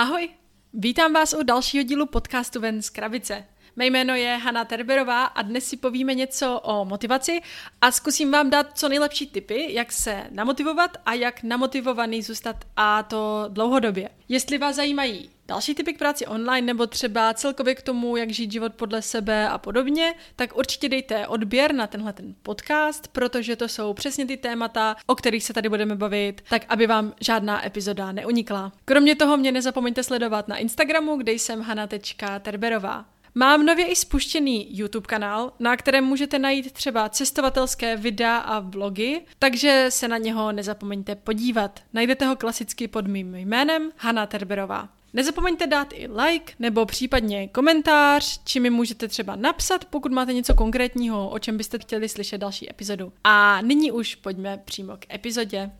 [0.00, 0.28] Ahoj,
[0.74, 3.44] vítám vás u dalšího dílu podcastu Ven z krabice.
[3.76, 7.40] Mé jméno je Hanna Terberová a dnes si povíme něco o motivaci
[7.80, 13.02] a zkusím vám dát co nejlepší tipy, jak se namotivovat a jak namotivovaný zůstat a
[13.02, 14.08] to dlouhodobě.
[14.28, 18.52] Jestli vás zajímají další typy k práci online nebo třeba celkově k tomu, jak žít
[18.52, 23.68] život podle sebe a podobně, tak určitě dejte odběr na tenhle ten podcast, protože to
[23.68, 28.12] jsou přesně ty témata, o kterých se tady budeme bavit, tak aby vám žádná epizoda
[28.12, 28.72] neunikla.
[28.84, 33.04] Kromě toho mě nezapomeňte sledovat na Instagramu, kde jsem hana.terberová.
[33.34, 39.20] Mám nově i spuštěný YouTube kanál, na kterém můžete najít třeba cestovatelské videa a vlogy,
[39.38, 41.80] takže se na něho nezapomeňte podívat.
[41.92, 44.99] Najdete ho klasicky pod mým jménem Hanna Terberová.
[45.12, 50.54] Nezapomeňte dát i like nebo případně komentář, či mi můžete třeba napsat, pokud máte něco
[50.54, 53.12] konkrétního, o čem byste chtěli slyšet další epizodu.
[53.24, 55.70] A nyní už pojďme přímo k epizodě.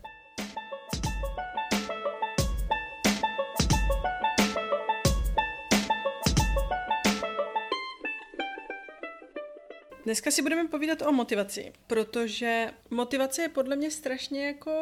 [10.04, 14.72] Dneska si budeme povídat o motivaci, protože motivace je podle mě strašně jako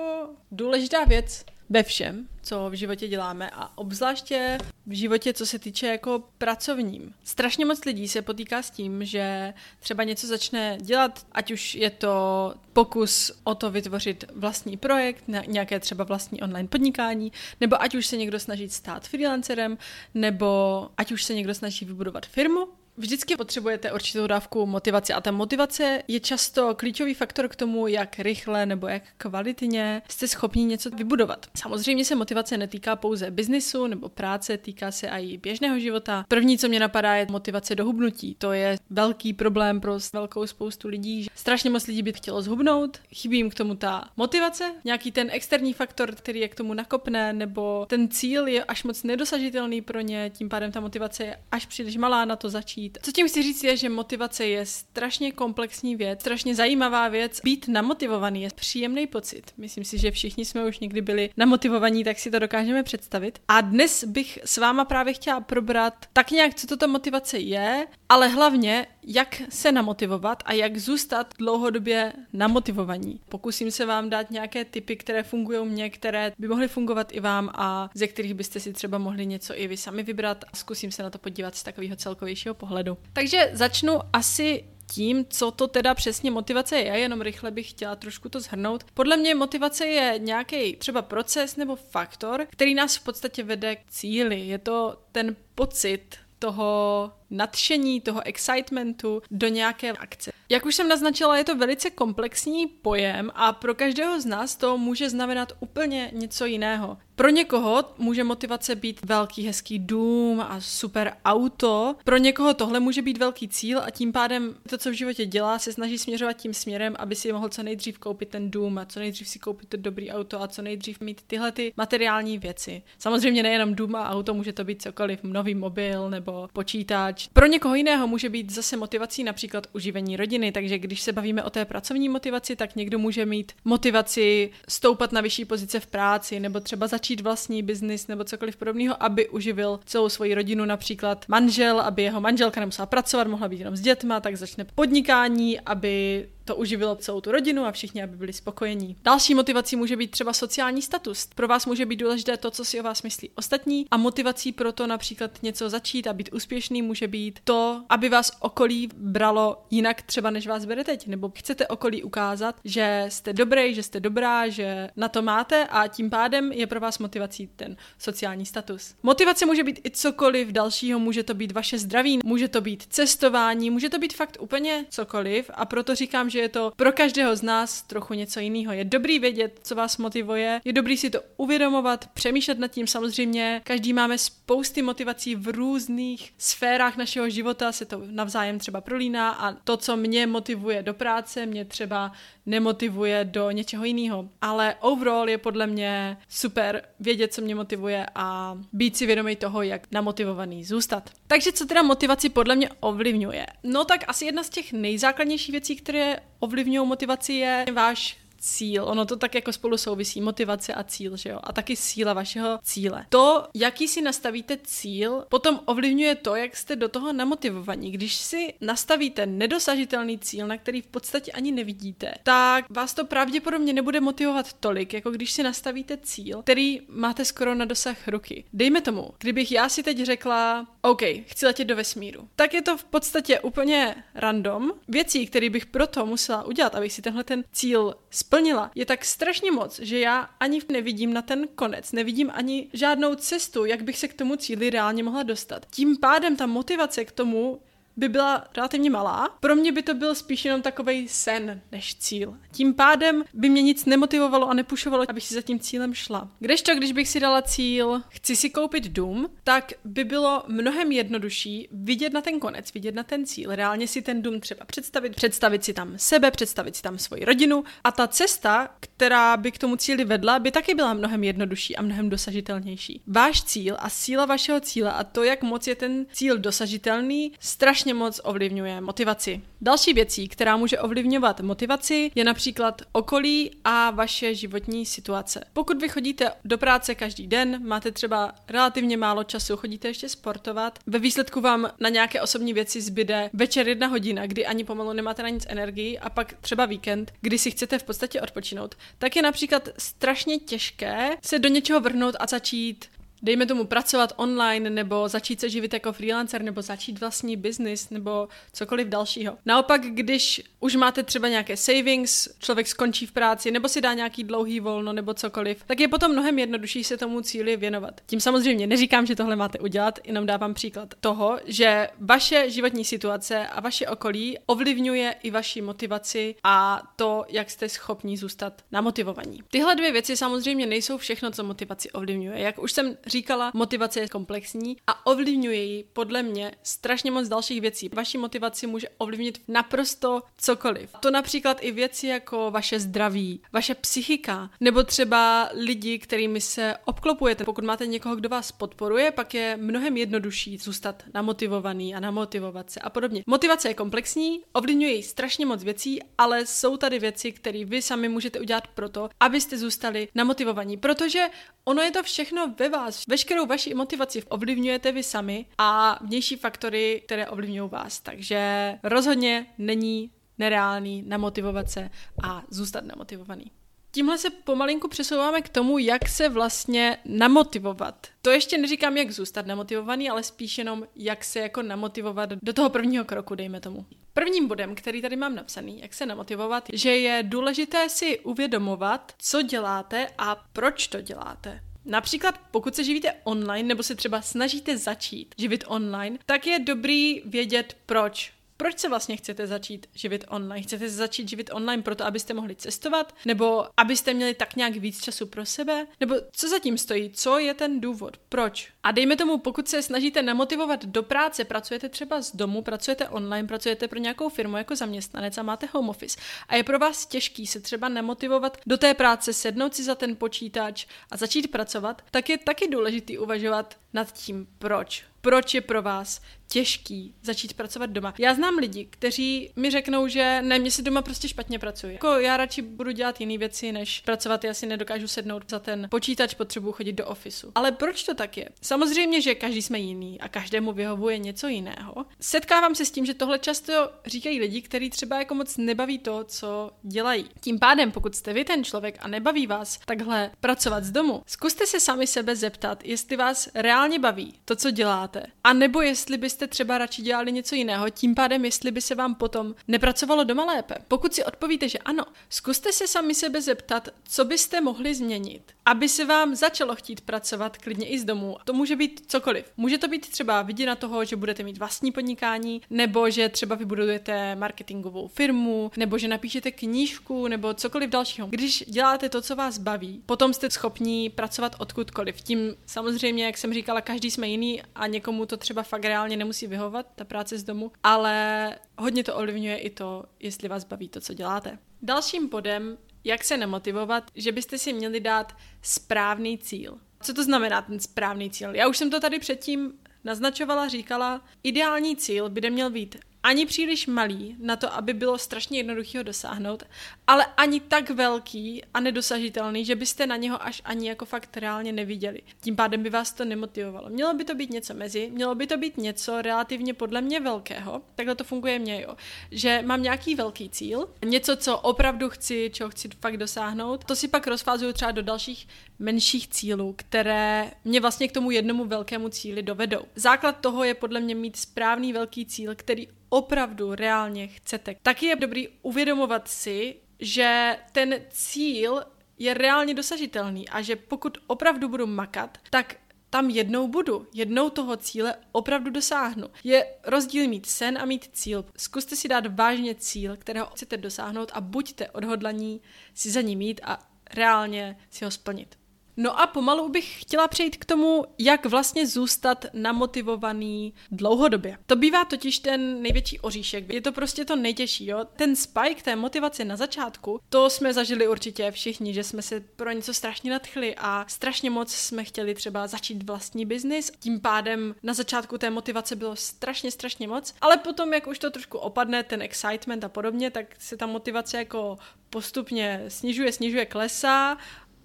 [0.51, 5.87] důležitá věc ve všem, co v životě děláme a obzvláště v životě, co se týče
[5.87, 7.15] jako pracovním.
[7.25, 11.91] Strašně moc lidí se potýká s tím, že třeba něco začne dělat, ať už je
[11.91, 18.07] to pokus o to vytvořit vlastní projekt, nějaké třeba vlastní online podnikání, nebo ať už
[18.07, 19.79] se někdo snaží stát freelancerem,
[20.15, 25.31] nebo ať už se někdo snaží vybudovat firmu, Vždycky potřebujete určitou dávku motivace a ta
[25.31, 30.91] motivace je často klíčový faktor k tomu, jak rychle nebo jak kvalitně jste schopni něco
[30.91, 31.47] vybudovat.
[31.57, 36.25] Samozřejmě se motivace netýká pouze biznisu nebo práce, týká se i běžného života.
[36.29, 38.35] První, co mě napadá, je motivace do hubnutí.
[38.39, 41.23] To je velký problém pro velkou spoustu lidí.
[41.23, 45.29] Že strašně moc lidí by chtělo zhubnout, chybí jim k tomu ta motivace, nějaký ten
[45.33, 50.01] externí faktor, který je k tomu nakopne, nebo ten cíl je až moc nedosažitelný pro
[50.01, 52.99] ně, tím pádem ta motivace je až příliš malá na to začít být.
[53.03, 57.41] Co tím chci říct je, že motivace je strašně komplexní věc, strašně zajímavá věc.
[57.45, 59.53] Být namotivovaný je příjemný pocit.
[59.57, 63.39] Myslím si, že všichni jsme už někdy byli namotivovaní, tak si to dokážeme představit.
[63.49, 68.29] A dnes bych s váma právě chtěla probrat tak nějak, co toto motivace je, ale
[68.29, 73.21] hlavně, jak se namotivovat a jak zůstat dlouhodobě namotivovaní.
[73.29, 77.51] Pokusím se vám dát nějaké typy, které fungují mně, které by mohly fungovat i vám
[77.55, 81.03] a ze kterých byste si třeba mohli něco i vy sami vybrat a zkusím se
[81.03, 82.78] na to podívat z takového celkovějšího pohledu.
[83.13, 88.29] Takže začnu asi tím, co to teda přesně motivace je, jenom rychle bych chtěla trošku
[88.29, 88.85] to zhrnout.
[88.95, 93.91] Podle mě motivace je nějaký třeba proces nebo faktor, který nás v podstatě vede k
[93.91, 94.41] cíli.
[94.41, 100.33] Je to ten pocit toho nadšení, toho excitementu do nějaké akce.
[100.49, 104.79] Jak už jsem naznačila, je to velice komplexní pojem a pro každého z nás to
[104.79, 106.99] může znamenat úplně něco jiného.
[107.19, 111.95] Pro někoho může motivace být velký hezký dům a super auto.
[112.05, 115.59] Pro někoho tohle může být velký cíl a tím pádem to, co v životě dělá,
[115.59, 119.01] se snaží směřovat tím směrem, aby si mohl co nejdřív koupit ten dům a co
[119.01, 122.83] nejdřív si koupit to dobrý auto a co nejdřív mít tyhle ty materiální věci.
[122.99, 127.29] Samozřejmě nejenom dům a auto, může to být cokoliv, nový mobil nebo počítač.
[127.33, 131.51] Pro někoho jiného může být zase motivací například uživení rodiny, takže když se bavíme o
[131.51, 136.61] té pracovní motivaci, tak někdo může mít motivaci stoupat na vyšší pozice v práci nebo
[136.61, 141.81] třeba začít začít vlastní biznis nebo cokoliv podobného, aby uživil celou svoji rodinu, například manžel,
[141.81, 146.57] aby jeho manželka nemusela pracovat, mohla být jenom s dětma, tak začne podnikání, aby to
[146.57, 148.97] uživilo celou tu rodinu a všichni, aby byli spokojení.
[149.05, 151.29] Další motivací může být třeba sociální status.
[151.35, 154.73] Pro vás může být důležité to, co si o vás myslí ostatní a motivací pro
[154.73, 160.03] to například něco začít a být úspěšný může být to, aby vás okolí bralo jinak
[160.03, 164.49] třeba než vás bere teď, nebo chcete okolí ukázat, že jste dobrý, že jste dobrá,
[164.49, 168.95] že na to máte a tím pádem je pro vás motivací ten sociální status.
[169.03, 173.71] Motivace může být i cokoliv dalšího, může to být vaše zdraví, může to být cestování,
[173.71, 177.37] může to být fakt úplně cokoliv a proto říkám, že že je to pro každého
[177.37, 178.73] z nás trochu něco jiného.
[178.73, 183.61] Je dobrý vědět, co vás motivuje, je dobrý si to uvědomovat, přemýšlet nad tím samozřejmě.
[183.65, 189.53] Každý máme spousty motivací v různých sférách našeho života, se to navzájem třeba prolíná a
[189.53, 192.13] to, co mě motivuje do práce, mě třeba
[192.49, 194.29] nemotivuje do něčeho jiného.
[194.41, 199.63] Ale overall je podle mě super vědět, co mě motivuje a být si vědomý toho,
[199.63, 201.11] jak namotivovaný zůstat.
[201.27, 203.47] Takže co teda motivaci podle mě ovlivňuje?
[203.63, 208.85] No tak asi jedna z těch nejzákladnějších věcí, které ovlivňují motivaci, je váš cíl.
[208.85, 211.41] Ono to tak jako spolu souvisí, motivace a cíl, že jo?
[211.43, 213.07] A taky síla vašeho cíle.
[213.09, 217.91] To, jaký si nastavíte cíl, potom ovlivňuje to, jak jste do toho namotivovaní.
[217.91, 223.73] Když si nastavíte nedosažitelný cíl, na který v podstatě ani nevidíte, tak vás to pravděpodobně
[223.73, 228.45] nebude motivovat tolik, jako když si nastavíte cíl, který máte skoro na dosah ruky.
[228.53, 232.77] Dejme tomu, kdybych já si teď řekla, OK, chci letět do vesmíru, tak je to
[232.77, 234.73] v podstatě úplně random.
[234.89, 237.95] Věcí, které bych proto musela udělat, abych si tenhle ten cíl
[238.29, 243.15] splnila, je tak strašně moc, že já ani nevidím na ten konec, nevidím ani žádnou
[243.15, 245.67] cestu, jak bych se k tomu cíli reálně mohla dostat.
[245.71, 247.61] Tím pádem ta motivace k tomu
[247.99, 249.37] by byla relativně malá.
[249.41, 252.37] Pro mě by to byl spíš jenom takový sen než cíl.
[252.53, 256.29] Tím pádem by mě nic nemotivovalo a nepušovalo, abych si za tím cílem šla.
[256.39, 261.69] Kdežto, když bych si dala cíl, chci si koupit dům, tak by bylo mnohem jednodušší
[261.73, 265.65] vidět na ten konec, vidět na ten cíl, reálně si ten dům třeba představit, představit
[265.65, 269.77] si tam sebe, představit si tam svoji rodinu a ta cesta, která by k tomu
[269.77, 273.03] cíli vedla, by taky byla mnohem jednodušší a mnohem dosažitelnější.
[273.07, 277.88] Váš cíl a síla vašeho cíle a to, jak moc je ten cíl dosažitelný, strašně
[277.89, 279.41] strašně moc ovlivňuje motivaci.
[279.61, 285.45] Další věcí, která může ovlivňovat motivaci, je například okolí a vaše životní situace.
[285.53, 290.79] Pokud vy chodíte do práce každý den, máte třeba relativně málo času, chodíte ještě sportovat,
[290.87, 295.23] ve výsledku vám na nějaké osobní věci zbyde večer jedna hodina, kdy ani pomalu nemáte
[295.23, 299.23] na nic energii a pak třeba víkend, kdy si chcete v podstatě odpočinout, tak je
[299.23, 305.41] například strašně těžké se do něčeho vrhnout a začít dejme tomu pracovat online, nebo začít
[305.41, 309.39] se živit jako freelancer, nebo začít vlastní biznis, nebo cokoliv dalšího.
[309.47, 314.25] Naopak, když už máte třeba nějaké savings, člověk skončí v práci, nebo si dá nějaký
[314.25, 318.01] dlouhý volno, nebo cokoliv, tak je potom mnohem jednodušší se tomu cíli věnovat.
[318.07, 323.47] Tím samozřejmě neříkám, že tohle máte udělat, jenom dávám příklad toho, že vaše životní situace
[323.47, 329.43] a vaše okolí ovlivňuje i vaši motivaci a to, jak jste schopni zůstat namotivovaní.
[329.51, 332.39] Tyhle dvě věci samozřejmě nejsou všechno, co motivaci ovlivňuje.
[332.39, 337.61] Jak už jsem říkala, motivace je komplexní a ovlivňuje ji podle mě strašně moc dalších
[337.61, 337.91] věcí.
[337.95, 340.91] Vaši motivaci může ovlivnit naprosto cokoliv.
[341.01, 347.45] To například i věci jako vaše zdraví, vaše psychika, nebo třeba lidi, kterými se obklopujete.
[347.45, 352.81] Pokud máte někoho, kdo vás podporuje, pak je mnohem jednodušší zůstat namotivovaný a namotivovat se
[352.81, 353.23] a podobně.
[353.27, 358.09] Motivace je komplexní, ovlivňuje ji strašně moc věcí, ale jsou tady věci, které vy sami
[358.09, 361.27] můžete udělat proto, abyste zůstali namotivovaní, protože
[361.65, 362.98] ono je to všechno ve vás.
[363.09, 368.01] Veškerou vaši motivaci ovlivňujete vy sami a vnější faktory, které ovlivňují vás.
[368.01, 371.91] Takže rozhodně není nereálný namotivovat se
[372.23, 373.51] a zůstat namotivovaný.
[373.91, 378.07] Tímhle se pomalinku přesouváme k tomu, jak se vlastně namotivovat.
[378.23, 382.71] To ještě neříkám, jak zůstat namotivovaný, ale spíš jenom, jak se jako namotivovat do toho
[382.71, 383.87] prvního kroku, dejme tomu.
[384.15, 389.43] Prvním bodem, který tady mám napsaný, jak se namotivovat, že je důležité si uvědomovat, co
[389.43, 391.61] děláte a proč to děláte.
[391.89, 397.23] Například pokud se živíte online nebo se třeba snažíte začít živit online, tak je dobrý
[397.25, 400.63] vědět proč proč se vlastně chcete začít živit online?
[400.63, 403.15] Chcete se začít živit online proto, abyste mohli cestovat?
[403.25, 405.87] Nebo abyste měli tak nějak víc času pro sebe?
[406.01, 407.11] Nebo co zatím stojí?
[407.11, 408.17] Co je ten důvod?
[408.29, 408.73] Proč?
[408.83, 413.49] A dejme tomu, pokud se snažíte namotivovat do práce, pracujete třeba z domu, pracujete online,
[413.49, 417.47] pracujete pro nějakou firmu jako zaměstnanec a máte home office a je pro vás těžký
[417.47, 422.29] se třeba namotivovat do té práce, sednout si za ten počítač a začít pracovat, tak
[422.29, 425.05] je taky důležitý uvažovat nad tím, proč.
[425.21, 428.15] Proč je pro vás těžký začít pracovat doma.
[428.19, 431.93] Já znám lidi, kteří mi řeknou, že ne, mě si doma prostě špatně pracuje.
[431.93, 434.45] Jako já radši budu dělat jiné věci, než pracovat.
[434.45, 437.53] Já si nedokážu sednout za ten počítač, potřebuji chodit do ofisu.
[437.55, 438.49] Ale proč to tak je?
[438.63, 442.07] Samozřejmě, že každý jsme jiný a každému vyhovuje něco jiného.
[442.21, 443.73] Setkávám se s tím, že tohle často
[444.07, 447.29] říkají lidi, kteří třeba jako moc nebaví to, co dělají.
[447.41, 451.67] Tím pádem, pokud jste vy ten člověk a nebaví vás takhle pracovat z domu, zkuste
[451.67, 456.38] se sami sebe zeptat, jestli vás reálně baví to, co děláte, a nebo jestli byste
[456.47, 460.75] třeba radši dělali něco jiného, tím pádem, jestli by se vám potom nepracovalo doma lépe.
[460.89, 465.89] Pokud si odpovíte, že ano, zkuste se sami sebe zeptat, co byste mohli změnit, aby
[465.89, 468.37] se vám začalo chtít pracovat klidně i z domu.
[468.45, 469.53] To může být cokoliv.
[469.57, 474.35] Může to být třeba viděna toho, že budete mít vlastní podnikání, nebo že třeba vybudujete
[474.37, 478.27] marketingovou firmu, nebo že napíšete knížku, nebo cokoliv dalšího.
[478.27, 482.21] Když děláte to, co vás baví, potom jste schopní pracovat odkudkoliv.
[482.21, 486.47] Tím samozřejmě, jak jsem říkala, každý jsme jiný a někomu to třeba fakt reálně nemusí
[486.47, 491.01] vyhovat, ta práce z domu, ale hodně to ovlivňuje i to, jestli vás baví to,
[491.01, 491.59] co děláte.
[491.83, 496.79] Dalším bodem, jak se nemotivovat, že byste si měli dát správný cíl.
[497.03, 498.55] Co to znamená ten správný cíl?
[498.55, 499.73] Já už jsem to tady předtím
[500.05, 505.59] naznačovala, říkala, ideální cíl by neměl být ani příliš malý na to, aby bylo strašně
[505.59, 506.63] jednoduchý ho dosáhnout,
[507.07, 511.73] ale ani tak velký a nedosažitelný, že byste na něho až ani jako fakt reálně
[511.73, 512.23] neviděli.
[512.41, 513.89] Tím pádem by vás to nemotivovalo.
[513.89, 517.83] Mělo by to být něco mezi, mělo by to být něco relativně podle mě velkého,
[517.95, 518.97] takhle to funguje mě, jo.
[519.31, 524.09] Že mám nějaký velký cíl, něco, co opravdu chci, čeho chci fakt dosáhnout, to si
[524.09, 525.49] pak rozfázuju třeba do dalších
[525.79, 529.81] menších cílů, které mě vlastně k tomu jednomu velkému cíli dovedou.
[529.95, 534.77] Základ toho je podle mě mít správný velký cíl, který opravdu reálně chcete.
[534.83, 538.83] Taky je dobrý uvědomovat si, že ten cíl
[539.19, 542.77] je reálně dosažitelný a že pokud opravdu budu makat, tak
[543.11, 546.29] tam jednou budu, jednou toho cíle opravdu dosáhnu.
[546.45, 548.45] Je rozdíl mít sen a mít cíl.
[548.57, 552.61] Zkuste si dát vážně cíl, kterého chcete dosáhnout a buďte odhodlaní
[552.95, 553.79] si za ním mít a
[554.15, 555.59] reálně si ho splnit.
[556.01, 561.59] No a pomalu bych chtěla přejít k tomu, jak vlastně zůstat namotivovaný dlouhodobě.
[561.67, 563.73] To bývá totiž ten největší oříšek.
[563.73, 565.05] Je to prostě to nejtěžší, jo.
[565.17, 569.71] Ten spike té motivace na začátku, to jsme zažili určitě všichni, že jsme se pro
[569.71, 573.93] něco strašně nadchli a strašně moc jsme chtěli třeba začít vlastní biznis.
[574.01, 578.31] Tím pádem na začátku té motivace bylo strašně, strašně moc, ale potom, jak už to
[578.31, 581.79] trošku opadne, ten excitement a podobně, tak se ta motivace jako
[582.11, 584.39] postupně snižuje, snižuje, klesá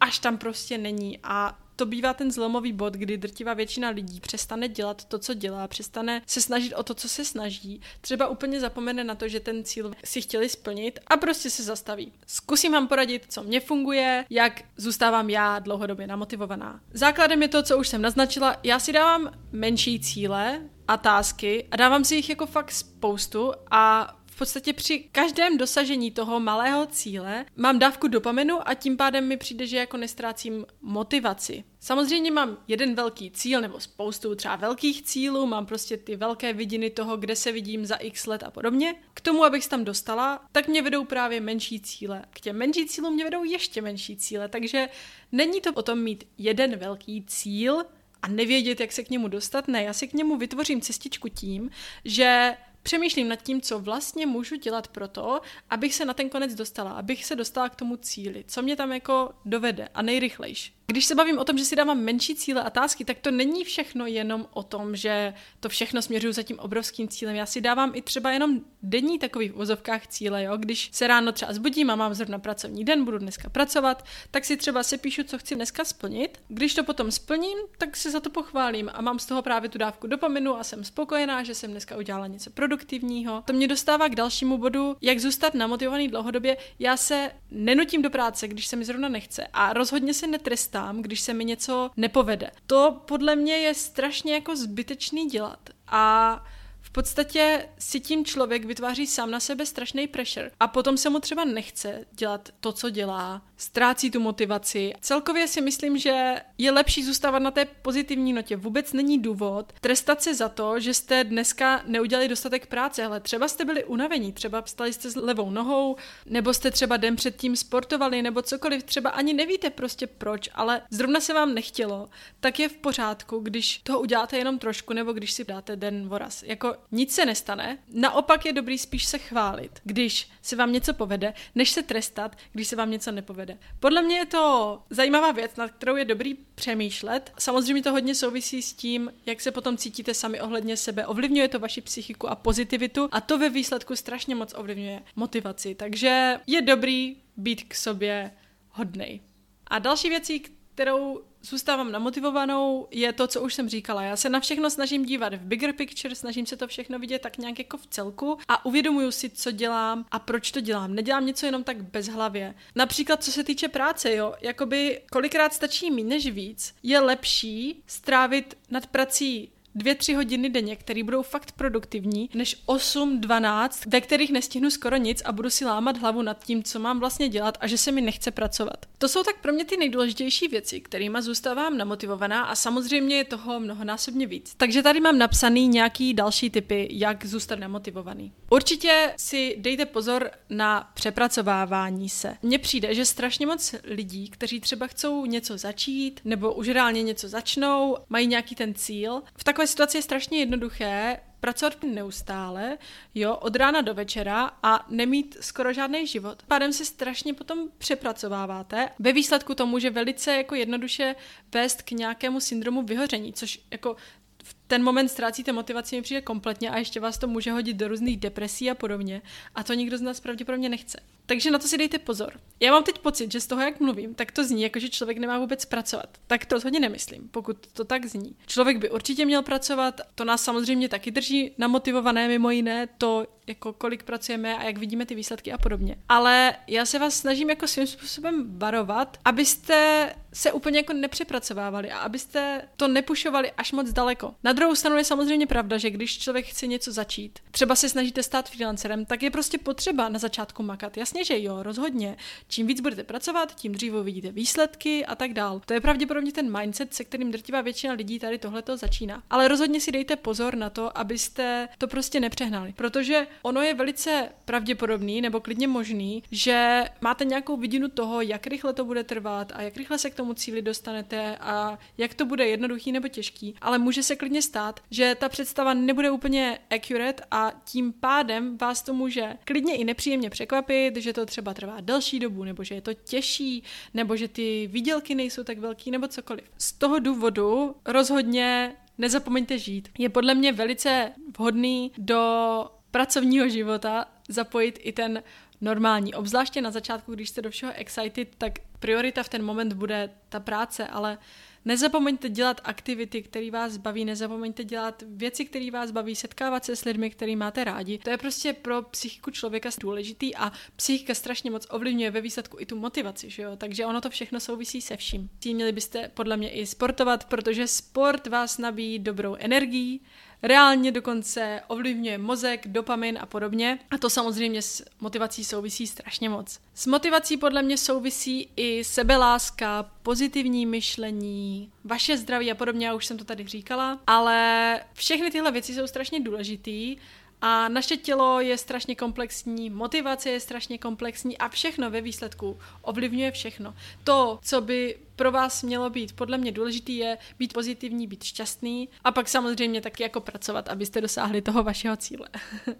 [0.03, 1.19] až tam prostě není.
[1.23, 5.67] A to bývá ten zlomový bod, kdy drtivá většina lidí přestane dělat to, co dělá,
[5.67, 9.63] přestane se snažit o to, co se snaží, třeba úplně zapomene na to, že ten
[9.63, 12.13] cíl si chtěli splnit a prostě se zastaví.
[12.27, 16.79] Zkusím vám poradit, co mě funguje, jak zůstávám já dlouhodobě namotivovaná.
[16.93, 21.75] Základem je to, co už jsem naznačila, já si dávám menší cíle a tásky a
[21.75, 27.45] dávám si jich jako fakt spoustu a v podstatě při každém dosažení toho malého cíle
[27.55, 31.63] mám dávku dopaminu a tím pádem mi přijde, že jako nestrácím motivaci.
[31.79, 36.89] Samozřejmě mám jeden velký cíl nebo spoustu třeba velkých cílů, mám prostě ty velké vidiny
[36.89, 38.95] toho, kde se vidím za x let a podobně.
[39.13, 42.25] K tomu, abych se tam dostala, tak mě vedou právě menší cíle.
[42.29, 44.89] K těm menší cílům mě vedou ještě menší cíle, takže
[45.31, 47.83] není to o tom mít jeden velký cíl
[48.21, 49.67] a nevědět, jak se k němu dostat.
[49.67, 51.69] Ne, já si k němu vytvořím cestičku tím,
[52.05, 56.55] že přemýšlím nad tím, co vlastně můžu dělat pro to, abych se na ten konec
[56.55, 60.73] dostala, abych se dostala k tomu cíli, co mě tam jako dovede a nejrychlejš.
[60.87, 63.63] Když se bavím o tom, že si dávám menší cíle a tásky, tak to není
[63.63, 67.35] všechno jenom o tom, že to všechno směřuju za tím obrovským cílem.
[67.35, 70.57] Já si dávám i třeba jenom denní takových vozovkách cíle, jo.
[70.57, 74.57] Když se ráno třeba zbudím a mám zrovna pracovní den, budu dneska pracovat, tak si
[74.57, 76.37] třeba se píšu, co chci dneska splnit.
[76.47, 79.77] Když to potom splním, tak si za to pochválím a mám z toho právě tu
[79.77, 83.43] dávku dopaminu a jsem spokojená, že jsem dneska udělala něco produktivního.
[83.45, 86.57] To mě dostává k dalšímu bodu, jak zůstat namotivovaný dlouhodobě.
[86.79, 91.01] Já se nenutím do práce, když se mi zrovna nechce a rozhodně se netrestám trestám,
[91.01, 92.51] když se mi něco nepovede.
[92.67, 95.69] To podle mě je strašně jako zbytečný dělat.
[95.87, 96.45] A
[96.91, 101.45] podstatě si tím člověk vytváří sám na sebe strašný pressure a potom se mu třeba
[101.45, 104.93] nechce dělat to, co dělá, ztrácí tu motivaci.
[105.01, 108.55] Celkově si myslím, že je lepší zůstávat na té pozitivní notě.
[108.55, 113.47] Vůbec není důvod trestat se za to, že jste dneska neudělali dostatek práce, ale třeba
[113.47, 118.21] jste byli unavení, třeba vstali jste s levou nohou, nebo jste třeba den předtím sportovali,
[118.21, 122.09] nebo cokoliv, třeba ani nevíte prostě proč, ale zrovna se vám nechtělo,
[122.39, 126.43] tak je v pořádku, když toho uděláte jenom trošku, nebo když si dáte den voraz.
[126.43, 127.77] Jako nic se nestane.
[127.93, 132.67] Naopak je dobrý spíš se chválit, když se vám něco povede, než se trestat, když
[132.67, 133.57] se vám něco nepovede.
[133.79, 137.31] Podle mě je to zajímavá věc, nad kterou je dobrý přemýšlet.
[137.39, 141.07] Samozřejmě to hodně souvisí s tím, jak se potom cítíte sami ohledně sebe.
[141.07, 145.75] Ovlivňuje to vaši psychiku a pozitivitu a to ve výsledku strašně moc ovlivňuje motivaci.
[145.75, 148.31] Takže je dobrý být k sobě
[148.69, 149.21] hodnej.
[149.67, 150.43] A další věcí,
[150.75, 154.03] kterou zůstávám namotivovanou, je to, co už jsem říkala.
[154.03, 157.37] Já se na všechno snažím dívat v bigger picture, snažím se to všechno vidět tak
[157.37, 160.95] nějak jako v celku a uvědomuju si, co dělám a proč to dělám.
[160.95, 162.55] Nedělám něco jenom tak bezhlavě.
[162.75, 168.57] Například, co se týče práce, jo, jakoby kolikrát stačí méně než víc, je lepší strávit
[168.69, 174.31] nad prací dvě, tři hodiny denně, které budou fakt produktivní, než 8, 12, ve kterých
[174.31, 177.67] nestihnu skoro nic a budu si lámat hlavu nad tím, co mám vlastně dělat a
[177.67, 178.85] že se mi nechce pracovat.
[178.97, 183.59] To jsou tak pro mě ty nejdůležitější věci, kterými zůstávám namotivovaná a samozřejmě je toho
[183.59, 184.53] mnohonásobně víc.
[184.57, 188.33] Takže tady mám napsaný nějaký další typy, jak zůstat namotivovaný.
[188.49, 192.37] Určitě si dejte pozor na přepracovávání se.
[192.41, 197.27] Mně přijde, že strašně moc lidí, kteří třeba chcou něco začít nebo už reálně něco
[197.27, 202.77] začnou, mají nějaký ten cíl, v takové situaci je strašně jednoduché pracovat neustále,
[203.15, 206.43] jo, od rána do večera a nemít skoro žádný život.
[206.47, 208.89] Pádem se strašně potom přepracováváte.
[208.99, 211.15] Ve výsledku to může velice jako jednoduše
[211.53, 213.95] vést k nějakému syndromu vyhoření, což jako
[214.43, 217.87] v ten moment ztrácíte motivaci mi přijde kompletně a ještě vás to může hodit do
[217.87, 219.21] různých depresí a podobně.
[219.55, 220.99] A to nikdo z nás pravděpodobně nechce.
[221.25, 222.39] Takže na to si dejte pozor.
[222.59, 225.17] Já mám teď pocit, že z toho, jak mluvím, tak to zní, jako že člověk
[225.17, 226.17] nemá vůbec pracovat.
[226.27, 228.35] Tak to rozhodně nemyslím, pokud to tak zní.
[228.47, 233.73] Člověk by určitě měl pracovat, to nás samozřejmě taky drží namotivované, mimo jiné, to, jako
[233.73, 235.95] kolik pracujeme a jak vidíme ty výsledky a podobně.
[236.09, 241.99] Ale já se vás snažím jako svým způsobem varovat, abyste se úplně jako nepřepracovávali a
[241.99, 244.35] abyste to nepušovali až moc daleko.
[244.43, 248.23] Na druhou stranu je samozřejmě pravda, že když člověk chce něco začít, třeba se snažíte
[248.23, 250.97] stát freelancerem, tak je prostě potřeba na začátku makat.
[250.97, 252.17] Jasně, že jo, rozhodně.
[252.47, 255.61] Čím víc budete pracovat, tím dříve uvidíte výsledky a tak dál.
[255.65, 259.23] To je pravděpodobně ten mindset, se kterým drtivá většina lidí tady tohleto začíná.
[259.29, 264.29] Ale rozhodně si dejte pozor na to, abyste to prostě nepřehnali, protože ono je velice
[264.45, 269.61] pravděpodobný nebo klidně možný, že máte nějakou vidinu toho, jak rychle to bude trvat a
[269.61, 273.77] jak rychle se k tomu cíli dostanete a jak to bude jednoduchý nebo těžký, ale
[273.77, 278.93] může se klidně stát, že ta představa nebude úplně accurate a tím pádem vás to
[278.93, 282.93] může klidně i nepříjemně překvapit, že to třeba trvá delší dobu, nebo že je to
[282.93, 286.45] těžší, nebo že ty výdělky nejsou tak velký, nebo cokoliv.
[286.57, 289.89] Z toho důvodu rozhodně nezapomeňte žít.
[289.97, 295.23] Je podle mě velice vhodný do pracovního života zapojit i ten
[295.61, 296.13] normální.
[296.13, 300.39] Obzvláště na začátku, když jste do všeho excited, tak priorita v ten moment bude ta
[300.39, 301.17] práce, ale
[301.65, 306.85] nezapomeňte dělat aktivity, které vás baví, nezapomeňte dělat věci, které vás baví, setkávat se s
[306.85, 307.97] lidmi, který máte rádi.
[307.97, 312.65] To je prostě pro psychiku člověka důležitý a psychika strašně moc ovlivňuje ve výsledku i
[312.65, 313.55] tu motivaci, že jo?
[313.55, 315.29] Takže ono to všechno souvisí se vším.
[315.45, 320.01] Měli byste podle mě i sportovat, protože sport vás nabíjí dobrou energií,
[320.43, 323.79] reálně dokonce ovlivňuje mozek, dopamin a podobně.
[323.91, 326.59] A to samozřejmě s motivací souvisí strašně moc.
[326.73, 333.05] S motivací podle mě souvisí i sebeláska, pozitivní myšlení, vaše zdraví a podobně, já už
[333.05, 336.97] jsem to tady říkala, ale všechny tyhle věci jsou strašně důležitý
[337.45, 343.31] a naše tělo je strašně komplexní, motivace je strašně komplexní a všechno ve výsledku ovlivňuje
[343.31, 343.75] všechno.
[344.03, 348.89] To, co by pro vás mělo být podle mě důležitý, je být pozitivní, být šťastný
[349.03, 352.29] a pak samozřejmě taky jako pracovat, abyste dosáhli toho vašeho cíle.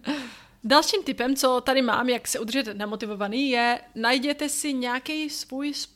[0.64, 5.93] Dalším typem, co tady mám, jak se udržet namotivovaný, je najděte si nějaký svůj způsob,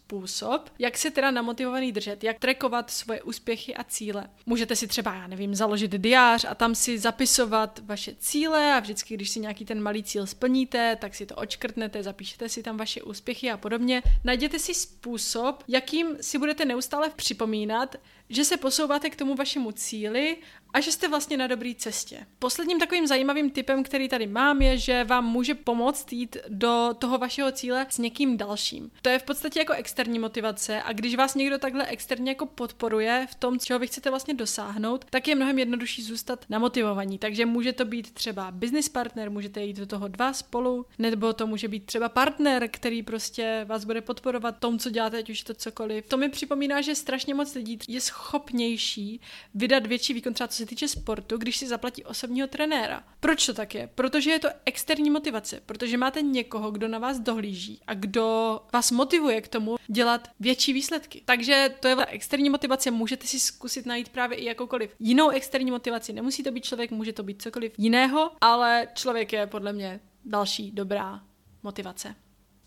[0.79, 4.25] jak se teda namotivovaný držet, jak trackovat svoje úspěchy a cíle.
[4.47, 9.15] Můžete si třeba, já nevím, založit diář a tam si zapisovat vaše cíle a vždycky,
[9.15, 13.03] když si nějaký ten malý cíl splníte, tak si to očkrtnete, zapíšete si tam vaše
[13.03, 14.03] úspěchy a podobně.
[14.25, 17.97] Najděte si způsob, jakým si budete neustále připomínat,
[18.31, 20.37] že se posouváte k tomu vašemu cíli
[20.73, 22.27] a že jste vlastně na dobré cestě.
[22.39, 27.19] Posledním takovým zajímavým typem, který tady mám, je, že vám může pomoct jít do toho
[27.19, 28.91] vašeho cíle s někým dalším.
[29.03, 33.27] To je v podstatě jako externí motivace a když vás někdo takhle externě jako podporuje
[33.31, 37.19] v tom, čeho vy chcete vlastně dosáhnout, tak je mnohem jednodušší zůstat namotivovaní.
[37.19, 41.47] Takže může to být třeba business partner, můžete jít do toho dva spolu, nebo to
[41.47, 45.55] může být třeba partner, který prostě vás bude podporovat tom, co děláte, ať už to
[45.55, 46.09] cokoliv.
[46.09, 49.21] To mi připomíná, že strašně moc lidí je schopnější
[49.55, 53.05] vydat větší výkon třeba se týče sportu, když si zaplatí osobního trenéra.
[53.21, 53.91] Proč to tak je?
[53.95, 58.91] Protože je to externí motivace, protože máte někoho, kdo na vás dohlíží a kdo vás
[58.91, 61.23] motivuje k tomu dělat větší výsledky.
[61.25, 66.13] Takže to je externí motivace, můžete si zkusit najít právě i jakoukoliv jinou externí motivaci.
[66.13, 70.71] Nemusí to být člověk, může to být cokoliv jiného, ale člověk je podle mě další
[70.71, 71.21] dobrá
[71.63, 72.15] motivace.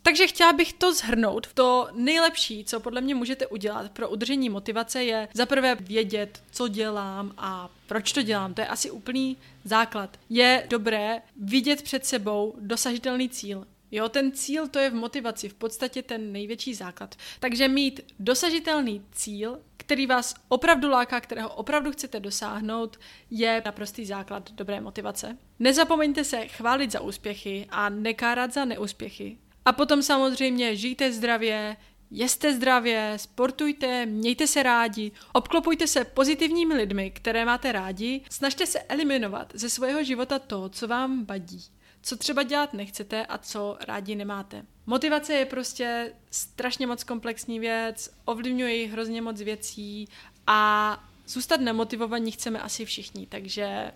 [0.04, 1.48] Takže chtěla bych to zhrnout.
[1.54, 7.34] To nejlepší, co podle mě můžete udělat pro udržení motivace, je zaprvé vědět, co dělám
[7.38, 8.54] a proč to dělám.
[8.54, 10.18] To je asi úplný základ.
[10.30, 13.68] Je dobré vidět před sebou dosažitelný cíl.
[13.92, 17.16] Jo, ten cíl to je v motivaci, v podstatě ten největší základ.
[17.40, 23.00] Takže mít dosažitelný cíl, který vás opravdu láká, kterého opravdu chcete dosáhnout,
[23.30, 25.38] je naprostý základ dobré motivace.
[25.60, 29.38] Nezapomeňte se chválit za úspěchy a nekárat za neúspěchy.
[29.66, 31.78] A potom samozřejmě žijte zdravě,
[32.12, 38.80] jeste zdravě, sportujte, mějte se rádi, obklopujte se pozitivními lidmi, které máte rádi, snažte se
[38.80, 41.64] eliminovat ze svého života to, co vám vadí,
[42.02, 44.66] co třeba dělat nechcete a co rádi nemáte.
[44.86, 50.08] Motivace je prostě strašně moc komplexní věc, ovlivňuje ji hrozně moc věcí
[50.48, 53.92] a zůstat nemotivovaní chceme asi všichni, takže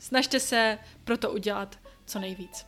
[0.00, 2.66] snažte se pro to udělat co nejvíc.